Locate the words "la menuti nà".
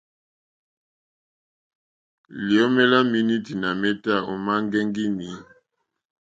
2.91-3.69